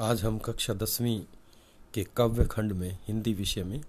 आज 0.00 0.22
हम 0.24 0.38
कक्षा 0.38 0.72
दसवीं 0.74 1.20
के 1.94 2.02
काव्य 2.16 2.44
खंड 2.44 2.72
में, 2.72 2.98
हिंदी 3.06 3.32
विषय 3.34 3.62
में, 3.64 3.80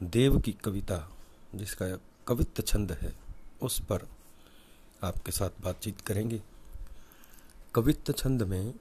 देव 0.00 0.38
की 0.38 0.52
कविता, 0.52 0.98
जिसका 1.54 1.86
कवित्व 2.28 2.62
छंद 2.62 2.92
है, 2.92 3.12
उस 3.62 3.78
पर 3.80 4.06
आपके 5.02 5.32
साथ 5.32 5.62
बातचीत 5.64 6.00
करेंगे। 6.00 6.42
कवित्व 7.74 8.12
छंद 8.12 8.42
में 8.42 8.74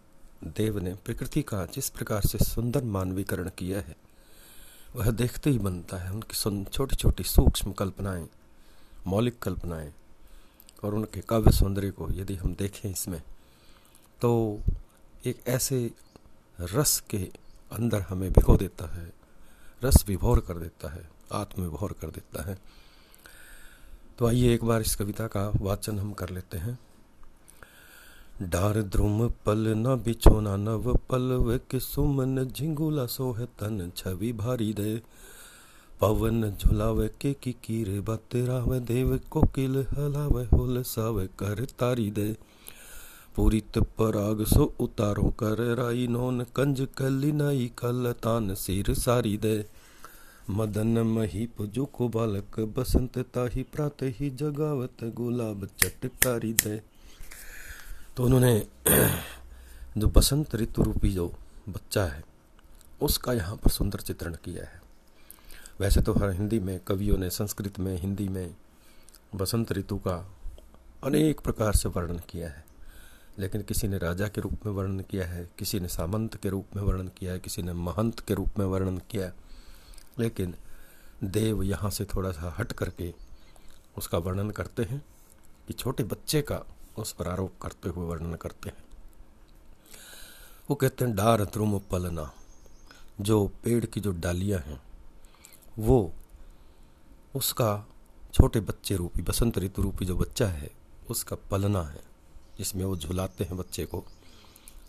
देव 0.43 0.79
ने 0.79 0.93
प्रकृति 0.95 1.41
का 1.41 1.65
जिस 1.65 1.89
प्रकार 1.89 2.21
से 2.21 2.43
सुंदर 2.45 2.83
मानवीकरण 2.83 3.49
किया 3.49 3.79
है, 3.79 3.95
वह 4.95 5.11
देखते 5.11 5.49
ही 5.49 5.59
बनता 5.59 5.97
है 5.97 6.11
उनकी 6.11 6.63
छोटी 6.65 6.95
छोटी 6.95 7.23
सूक्ष्म 7.23 7.71
कल्पनाएँ, 7.73 8.27
मौलिक 9.07 9.39
कल्पनाएँ, 9.39 9.93
और 10.83 10.95
उनके 10.95 11.21
काव्य 11.21 11.51
सौंदर्य 11.51 11.91
को 11.91 12.11
यदि 12.11 12.35
हम 12.35 12.55
देखें 12.55 12.89
इसमें 12.91 13.21
तो 14.21 14.59
एक 15.25 15.37
ऐसे 15.47 15.91
रस 16.61 16.99
के 17.09 17.17
अंदर 17.71 18.01
हमें 18.01 18.31
भिगो 18.33 18.55
देता 18.57 18.85
है, 18.95 19.11
रस 19.83 20.05
विभोर 20.07 20.39
कर 20.39 20.53
देता 20.53 20.89
है 20.89 21.09
आत्म 21.33 21.61
विभोर 21.63 21.95
कर 22.01 22.07
देता 22.07 22.43
है। 22.49 22.57
तो 24.19 24.27
आइए 24.27 24.53
एक 24.53 24.63
बार 24.63 24.81
इस 24.81 24.95
कविता 24.95 25.27
का 25.27 25.51
वाचन 25.61 25.99
हम 25.99 26.13
कर 26.13 26.29
लेते 26.29 26.57
हैं। 26.57 26.77
डार 28.41 28.81
द्रुम 28.81 29.27
पल 29.45 29.67
न 29.77 29.95
बिछोना 29.95 30.55
नव 30.55 30.95
पल 31.09 31.31
वे 31.41 31.57
के 31.57 31.79
सुमन 31.79 32.45
झिंगुला 32.45 33.05
सोह 33.05 33.43
तन 33.59 33.91
छवि 33.97 34.31
भारी 34.33 34.73
दे। 34.73 35.01
पवन 36.01 36.51
झुलावे 36.51 37.07
के 37.21 37.33
की 37.33 37.51
कीरे 37.63 37.99
बतेरा 37.99 38.79
देव 38.79 39.19
कोकिल 39.29 39.77
हलावे 39.89 40.43
होल 40.45 40.81
सावे 40.83 41.27
कर 41.27 41.65
तारी 41.79 42.11
दे। 42.11 42.35
पुरित 43.35 43.77
पराग 43.77 44.45
सो 44.45 44.75
उतारो 44.79 45.23
कर 45.23 45.75
राई 45.75 46.07
नोन 46.07 46.43
कंज 46.43 46.87
कली 46.97 47.31
नाई 47.31 47.71
कल 47.77 48.15
तान 48.23 48.55
सिर 48.55 48.93
सारी 48.93 49.37
दे। 49.37 49.65
मदन 50.49 50.87
मही 50.87 51.47
पुजु 51.47 51.85
को 51.85 52.09
बालक, 52.09 52.59
बसंत 52.59 53.17
ताही 53.17 53.63
प्रात 53.63 53.97
ही 54.01 54.29
जगावत 54.29 55.03
गुलाब 55.03 55.69
चटकारी 55.79 56.53
दे। 56.53 56.81
तो 58.17 58.23
उन्होंने 58.23 58.67
जो 59.97 60.07
बसंत 60.07 60.55
ऋतु 60.55 60.83
रूपी 60.83 61.11
जो 61.11 61.33
बच्चा 61.69 62.05
है, 62.05 62.23
उसका 63.01 63.33
यहाँ 63.33 63.55
पर 63.55 63.69
सुंदर 63.69 63.99
चित्रण 63.99 64.33
किया 64.33 64.63
है। 64.63 64.81
वैसे 65.79 66.01
तो 66.01 66.13
हर 66.13 66.29
हिंदी 66.29 66.59
में 66.59 66.79
कवियों 66.79 67.17
ने, 67.17 67.29
संस्कृत 67.29 67.79
में, 67.79 67.97
हिंदी 67.97 68.27
में 68.27 68.55
बसंत 69.35 69.71
ऋतु 69.71 69.97
का 69.97 70.31
अनेक 71.03 71.39
प्रकार 71.39 71.73
से 71.73 71.89
वर्णन 71.89 72.21
किया 72.29 72.47
है। 72.47 72.64
लेकिन 73.39 73.61
किसी 73.61 73.87
ने 73.87 73.97
राजा 73.97 74.27
के 74.27 74.41
रूप 74.41 74.65
में 74.65 74.73
वर्णन 74.73 74.99
किया 74.99 75.25
है, 75.25 75.49
किसी 75.59 75.79
ने 75.79 75.87
सामंत 75.87 76.35
के 76.35 76.49
रूप 76.49 76.75
में 76.75 76.83
वर्णन 76.83 77.07
किया 77.07 77.33
है, 77.33 77.39
किसी 77.39 77.61
ने 77.61 77.73
महंत 77.73 78.19
के 78.19 78.33
रूप 78.33 78.59
में 78.59 78.65
वर्णन 78.65 78.97
किया 78.97 79.31
लेकिन 80.19 80.55
देव 81.23 81.63
यहाँ 81.63 81.89
से 81.89 82.05
थोड़ा 82.05 82.31
सा 82.31 82.55
हट 82.59 82.71
करके 82.71 83.13
उसका 83.97 84.17
वर्णन 84.17 84.49
करते 84.49 84.83
हैं 84.83 85.05
कि 85.67 85.73
छोटे 85.73 86.03
बच्चे 86.03 86.41
का 86.41 86.61
उस 86.97 87.11
पर 87.11 87.27
आरोप 87.27 87.53
करते 87.61 87.89
हुए 87.89 88.05
वर्णन 88.05 88.35
करते 88.35 88.69
हैं। 88.69 88.83
वो 90.69 90.75
कहते 90.75 91.05
हैं, 91.05 91.15
डार 91.15 91.43
द्रुम 91.45 91.79
पलना, 91.79 92.31
जो 93.21 93.47
पेड़ 93.47 93.85
की 93.85 93.99
जो 93.99 94.11
डालियाँ 94.11 94.59
हैं, 94.59 94.81
वो 95.79 96.13
उसका 97.35 97.87
छोटे 98.33 98.59
बच्चे 98.59 98.95
रूपी, 98.95 99.21
बसंत 99.21 99.57
ऋतु 99.57 99.81
रूपी 99.81 100.05
जो 100.05 100.15
बच्चा 100.15 100.47
है, 100.47 100.71
उसका 101.09 101.35
पलना 101.35 101.83
है। 101.83 102.14
जिसमें 102.57 102.85
वो 102.85 102.97
झुलाते 102.97 103.43
हैं 103.43 103.57
बच्चे 103.57 103.85
को, 103.85 104.05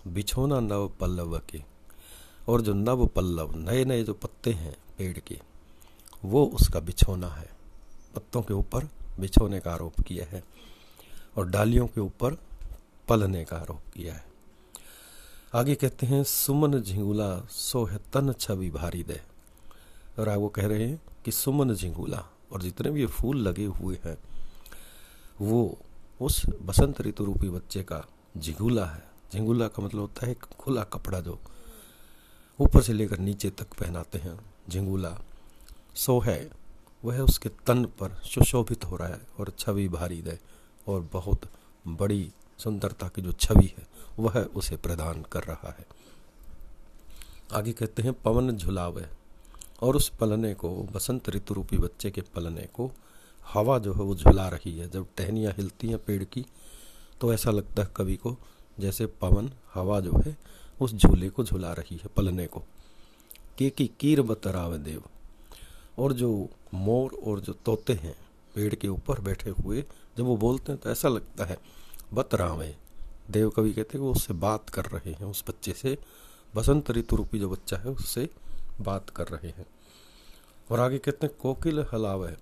बिछोना 0.06 0.60
नव 0.60 0.92
पल्लव 1.00 1.38
के। 1.38 1.62
और 2.48 2.60
जो 2.60 2.74
नव 2.74 3.06
पल्लव 3.06 3.56
नए 3.56 3.84
नए 3.84 4.04
जो 4.04 4.14
पत्ते 4.14 4.52
हैं 4.52 4.76
पेड़ 4.98 5.18
के, 5.18 5.40
वो 6.24 6.46
उसका 6.46 6.80
बिछोना 6.80 7.28
है। 7.28 7.50
पत्तों 8.14 8.42
के 8.42 8.54
ऊपर 8.54 8.84
बिछोने 9.20 9.60
का 9.60 9.72
आरोप 9.72 10.00
किया 10.00 10.26
है 10.26 10.44
और 11.36 11.48
डालियों 11.48 11.86
के 11.86 12.00
ऊपर 12.00 12.34
पलने 13.08 13.44
का 13.44 13.56
आरोप 13.56 13.92
किया 13.94 14.14
है। 14.14 14.26
आगे 15.54 15.74
कहते 15.74 16.06
हैं, 16.06 16.24
सुमन 16.24 16.80
झिंगुला 16.82 17.40
सो 17.50 17.84
है 17.84 17.96
तन 17.96 18.32
छवि 18.32 18.70
भारी 18.70 19.02
दे। 19.02 19.20
और 20.18 20.36
वो 20.36 20.48
कह 20.48 20.66
रहे 20.66 20.88
हैं 20.88 21.02
कि, 21.24 21.32
सुमन 21.32 21.74
झिंगुला 21.74 22.26
और 22.52 22.62
जितने 22.62 22.90
भी 22.90 23.06
फूल 23.06 23.36
लगे 23.36 23.64
हुए 23.64 23.98
हैं, 24.04 24.18
वो 25.40 25.78
उस 26.20 26.42
बसंत 26.62 27.00
ऋतु 27.00 27.24
रूपी 27.24 27.48
बच्चे 27.48 27.82
का 27.82 28.04
झिंगुला 28.36 28.84
है। 28.84 29.02
झिंगुला 29.32 29.68
का 29.68 29.82
मतलब 29.82 30.00
होता 30.00 30.26
है 30.26 30.34
खुला 30.34 30.84
कपड़ा 30.84 31.20
जो 31.20 31.38
ऊपर 32.60 32.82
से 32.82 32.92
लेकर 32.92 33.18
नीचे 33.18 33.50
तक 33.50 33.74
पहनाते 33.80 34.18
हैं। 34.18 34.38
झिंगुला 34.68 35.16
सो 35.94 36.18
है 36.20 36.50
वह 37.04 37.20
उसके 37.20 37.48
तन 37.48 37.84
पर 37.84 38.14
सुशोभित 38.24 38.84
हो 38.84 38.96
रहा 38.96 39.08
है 39.08 39.20
और 39.40 39.52
छवि 39.58 39.88
भारी 39.88 40.22
दे 40.22 40.38
और 40.88 41.08
बहुत 41.12 41.48
बड़ी 41.86 42.32
सुंदरता 42.58 43.08
की 43.08 43.22
जो 43.22 43.32
छवि 43.32 43.66
है, 43.78 43.86
वह 44.18 44.38
उसे 44.56 44.76
प्रदान 44.76 45.22
कर 45.22 45.42
रहा 45.42 45.74
है। 45.78 45.86
आगे 47.52 47.72
कहते 47.72 48.02
हैं, 48.02 48.12
पवन 48.12 48.56
झुलावे 48.56 49.06
और 49.82 49.96
उस 49.96 50.08
पलने 50.08 50.54
को, 50.54 50.70
बसंत 50.82 51.28
ऋतु 51.28 51.54
रूपी 51.54 51.78
बच्चे 51.78 52.10
के 52.10 52.20
पलने 52.20 52.62
को 52.62 52.90
हवा 53.54 53.78
जो 53.78 53.92
है 53.94 54.00
वो 54.00 54.14
झुला 54.14 54.48
रही 54.48 54.78
है। 54.78 54.88
जब 54.90 55.06
टहनियाँ 55.16 55.52
हिलती 55.52 55.88
हैं 55.88 55.98
पेड़ 55.98 56.22
की 56.24 56.44
तो 57.20 57.32
ऐसा 57.34 57.50
लगता 57.50 57.82
है 57.82 57.88
कवि 57.96 58.16
को 58.16 58.36
जैसे 58.80 59.06
पवन 59.06 59.50
हवा 59.74 60.00
जो 60.00 60.20
है 60.26 60.36
उस 60.80 60.94
झूले 60.94 61.28
को 61.30 61.44
झुला 61.44 61.72
रही 61.72 61.96
है, 61.96 62.08
पलने 62.16 62.46
को। 62.46 62.62
के 63.58 63.70
की 63.70 63.86
कीर 64.00 64.22
बतराव 64.22 64.76
देव। 64.76 65.02
और 65.98 66.12
जो 66.12 66.48
मोर 66.74 67.12
और 67.26 67.40
जो 67.40 67.52
तोते 67.52 67.92
हैं 67.92 68.16
पेड़ 68.54 68.74
के 68.74 68.88
ऊपर 68.88 69.20
बैठे 69.20 69.50
हुए, 69.50 69.84
जब 70.18 70.24
वो 70.24 70.36
बोलते 70.36 70.72
हैं 70.72 70.80
तो 70.80 70.90
ऐसा 70.90 71.08
लगता 71.08 71.44
है 71.44 71.58
बतरावे 72.14 72.76
देव 73.30 73.50
कवि 73.50 73.72
कहते 73.72 73.98
हैं 73.98 74.04
वो 74.04 74.12
उससे 74.12 74.34
बात 74.34 74.70
कर 74.70 74.84
रहे 74.84 75.12
हैं, 75.12 75.26
उस 75.26 75.44
बच्चे 75.48 75.72
से, 75.72 75.98
बसंत 76.56 76.90
ऋतु 76.90 77.16
रूपी 77.16 77.38
जो 77.38 77.50
बच्चा 77.50 77.76
है, 77.76 77.90
उससे 77.90 78.28
बात 78.80 79.10
कर 79.10 79.28
रहे 79.28 79.48
हैं। 79.48 79.66
और 80.70 80.80
आगे 80.80 80.98
कहते 80.98 81.26
हैं, 81.26 81.36
कोकिल 81.40 81.86
हलावे 81.92 82.36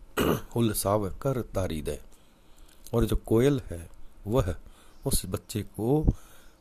हुलसाव 0.56 1.08
कर 1.22 1.42
तारी 1.42 1.82
दे 1.82 2.00
और 2.94 3.04
जो 3.04 3.16
कोयल 3.16 3.60
है, 3.60 3.90
वह 4.26 4.54
उस 5.06 5.26
बच्चे 5.26 5.62
को 5.62 6.06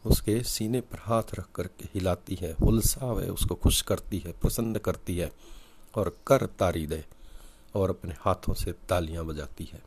उसके 0.06 0.44
सीने 0.44 0.81
पर 0.81 0.97
हाथ 1.00 1.24
रख 1.40 1.47
करके 1.56 1.85
हिलाती 1.94 2.35
है 2.35 2.53
हुलसाव 2.53 3.22
है 3.22 3.29
उसको 3.29 3.56
खुश 3.56 3.81
करती 3.81 4.19
है, 4.19 4.31
प्रसन्न 4.31 4.78
करती 4.78 5.18
है 5.18 5.31
और 5.96 6.18
कर 6.28 6.46
तारी 6.46 6.88
दे 6.88 7.06
और 7.75 7.90
अपने 7.90 8.16
हाथों 8.19 8.53
से 8.53 8.72
तालियाँ 8.72 9.25
बजाती 9.25 9.63
है। 9.63 9.81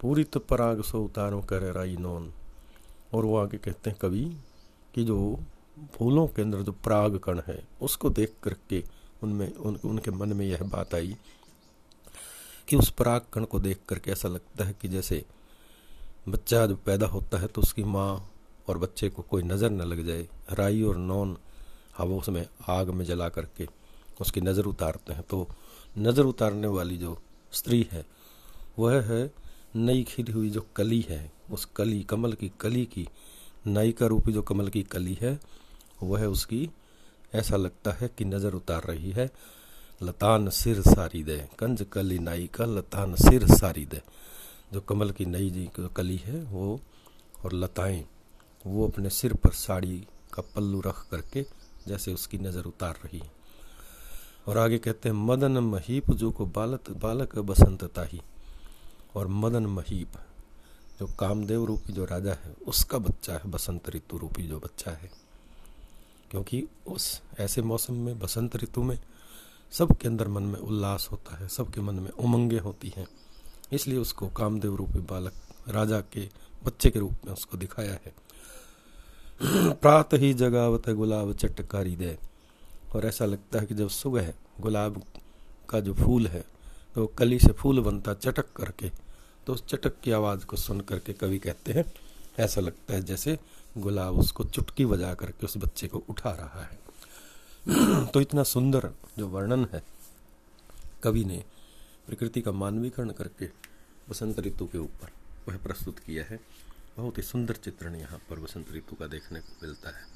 पूरी 0.00 0.24
तो 0.24 0.40
पराग 0.40 0.82
सो 0.82 1.04
उतारो 1.04 1.40
कर 1.40 1.72
राई 1.72 1.96
नोन। 1.96 2.32
और 3.14 3.24
वो 3.24 3.36
आगे 3.36 3.58
कहते 3.58 3.90
हैं, 3.90 3.98
कवि, 3.98 4.36
कि 4.94 5.04
जो 5.04 5.40
फूलों 5.92 6.26
के 6.26 6.42
अंदर 6.42 6.62
जो 6.62 6.72
पराग 6.72 7.18
कण 7.18 7.40
है, 7.46 7.68
उसको 7.82 8.10
देख 8.10 8.34
करके 8.42 8.84
उनमें 9.22 9.52
उन, 9.52 9.76
उनके 9.76 10.10
मन 10.10 10.32
में 10.32 10.46
यह 10.46 10.62
बात 10.64 10.94
आई 10.94 11.16
कि 12.68 12.76
उस 12.76 12.90
पराग 12.90 13.26
कण 13.32 13.44
को 13.44 13.58
देख 13.60 13.78
करके 13.88 14.10
ऐसा 14.10 14.28
लगता 14.28 14.64
है 14.64 14.74
कि 14.82 14.88
जैसे 14.88 15.24
बच्चा 16.28 16.66
जब 16.66 16.82
पैदा 16.84 17.06
होता 17.06 17.38
है 17.38 17.46
तो 17.46 17.62
उसकी 17.62 17.84
माँ 17.84 18.08
और 18.68 18.78
बच्चे 18.78 19.08
को 19.08 19.22
कोई 19.22 19.42
नज़र 19.42 19.70
न 19.70 19.82
लग 19.82 20.04
जाए। 20.06 20.26
राई 20.52 20.82
और 20.82 20.96
नॉन 20.98 21.36
हवा 21.98 22.16
उसमें 22.16 22.46
आग 22.68 22.90
में 22.90 23.04
जला 23.04 23.28
करके 23.28 23.66
उसकी 24.20 24.40
नज़र 24.40 24.64
उतारते 24.64 25.12
हैं। 25.12 25.22
तो 25.22 25.46
नज़र 25.98 26.24
उतारने 26.24 26.66
वाली 26.68 26.96
जो 26.96 27.16
स्त्री 27.52 27.86
है 27.92 28.04
वह 28.78 29.00
है 29.04 29.30
नई 29.76 30.02
खिली 30.04 30.32
हुई 30.32 30.50
जो 30.50 30.66
कली 30.76 31.00
है। 31.08 31.30
उस 31.52 31.64
कली 31.76 32.02
कमल 32.02 32.32
की 32.32 32.50
कली 32.60 32.84
की 32.86 33.06
नई 33.66 33.92
का 33.92 34.06
रूपी 34.06 34.32
जो 34.32 34.42
कमल 34.42 34.68
की 34.68 34.82
कली 34.82 35.16
है 35.20 35.38
वह 36.02 36.24
उसकी 36.26 36.68
ऐसा 37.36 37.56
लगता 37.56 37.92
है 37.92 38.08
कि 38.08 38.24
नज़र 38.24 38.52
उतार 38.52 38.82
रही 38.82 39.10
है। 39.10 39.30
लतान 40.02 40.48
सिर 40.50 40.80
सारी 40.80 41.22
दे, 41.22 41.36
कंज 41.58 41.86
कली 41.92 42.18
नाई 42.18 42.46
का 42.54 42.64
लतान 42.64 43.14
सिर 43.14 43.46
सारी 43.48 43.84
दे। 43.86 44.02
जो 44.72 44.80
कमल 44.80 45.10
की 45.10 45.26
नई 45.26 45.50
जी 45.50 45.68
कली 45.96 46.16
है, 46.16 46.42
वो 46.42 46.80
और 47.44 47.52
लताएँ, 47.52 48.04
वो 48.66 48.88
अपने 48.88 49.10
सिर 49.10 49.34
पर 49.34 49.50
साड़ी 49.50 50.06
का 50.32 50.42
पल्लू 50.54 50.80
रख 50.80 51.06
करके 51.10 51.44
जैसे 51.88 52.12
उसकी 52.14 52.38
नज़र 52.38 52.64
उतार 52.64 52.98
रही 53.04 53.18
है। 53.18 53.30
और 54.48 54.58
आगे 54.58 54.78
कहते 54.78 55.08
हैं, 55.08 55.16
मदन 55.16 55.58
महीप 55.58 56.10
जो 56.10 56.30
को 56.30 56.46
बालक 56.46 56.90
बालक 56.90 57.38
बसंतता 57.38 58.02
ही 58.02 58.20
और 59.16 59.26
मदन 59.26 59.66
महीप 59.66 60.18
जो 61.00 61.06
कामदेव 61.18 61.64
रूपी 61.64 61.92
जो 61.92 62.04
राजा 62.04 62.32
है, 62.32 62.54
उसका 62.66 62.98
बच्चा 62.98 63.32
है, 63.32 63.50
बसंत 63.50 63.88
ऋतु 63.90 64.18
रूपी 64.18 64.42
जो 64.42 64.58
बच्चा 64.58 64.90
है। 64.90 65.10
क्योंकि 66.36 66.68
उस 66.86 67.22
ऐसे 67.38 67.62
मौसम 67.62 67.94
में, 67.94 68.18
बसंत 68.18 68.56
ऋतु 68.56 68.82
में 68.82 68.98
सबके 69.70 70.08
अंदर 70.08 70.28
मन 70.28 70.42
में 70.42 70.58
उल्लास 70.58 71.08
होता 71.10 71.36
है, 71.36 71.48
सबके 71.48 71.80
मन 71.80 71.94
में 71.94 72.10
उमंगे 72.10 72.58
होती 72.58 72.92
हैं। 72.96 73.06
इसलिए 73.72 73.98
उसको 73.98 74.28
कामदेव 74.28 74.74
रूपी 74.74 74.98
बालक, 74.98 75.32
राजा 75.68 76.00
के 76.00 76.28
बच्चे 76.64 76.90
के 76.90 76.98
रूप 76.98 77.12
में 77.26 77.32
उसको 77.32 77.56
दिखाया 77.56 77.92
है। 77.92 78.14
प्रात 79.72 80.14
ही 80.14 80.34
जगावत 80.34 80.88
है 80.88 80.94
गुलाब 80.94 81.32
चटकारी 81.32 81.96
दे। 81.96 82.18
और 82.94 83.06
ऐसा 83.06 83.24
लगता 83.24 83.58
है 83.58 83.66
कि 83.66 83.74
जब 83.74 83.88
सुबह 83.88 84.32
गुलाब 84.60 85.02
का 85.68 85.80
जो 85.80 85.94
फूल 85.94 86.26
है 86.26 86.44
तो 86.94 87.06
कली 87.06 87.38
से 87.38 87.52
फूल 87.52 87.80
बनता 87.80 88.14
चटक 88.14 88.52
करके 88.52 88.90
तो 89.46 89.52
उस 89.52 89.66
चटक 89.66 90.00
की 90.00 90.10
आवाज़ 90.10 90.44
को 90.44 90.56
सुन 90.56 90.80
करके 90.80 91.12
कवि 91.12 91.38
कहते 91.38 91.72
हैं 91.72 91.84
ऐसा 92.38 92.60
लगता 92.60 92.94
है 92.94 93.02
जैसे 93.02 93.38
गुलाब 93.78 94.18
उसको 94.18 94.44
चुटकी 94.44 94.86
बजा 94.86 95.14
करके 95.14 95.46
उस 95.46 95.56
बच्चे 95.56 95.88
को 95.88 95.98
उठा 95.98 96.30
रहा 96.30 96.64
है। 96.64 96.78
तो 98.06 98.20
इतना 98.20 98.42
सुंदर 98.42 98.90
जो 99.18 99.28
वर्णन 99.28 99.68
है, 99.72 99.82
कवि 101.02 101.24
ने 101.24 101.44
प्रकृति 102.06 102.40
का 102.40 102.52
मानवीकरण 102.52 103.10
करके 103.10 103.46
बसंत 104.10 104.40
ऋतु 104.40 104.66
के 104.66 104.78
ऊपर 104.78 105.08
वह 105.48 105.58
प्रस्तुत 105.58 105.98
किया 105.98 106.24
है। 106.24 106.40
बहुत 106.96 107.18
ही 107.18 107.22
सुंदर 107.22 107.54
चित्रण 107.54 107.94
यहाँ 107.94 108.18
पर 108.18 108.40
बसंत 108.40 108.72
ऋतु 108.72 108.96
का 108.96 109.06
देखने 109.06 109.40
को 109.40 109.66
मिलता 109.66 109.88
है। 109.88 110.15